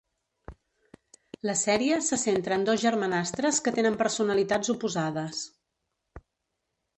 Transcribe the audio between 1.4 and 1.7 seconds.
La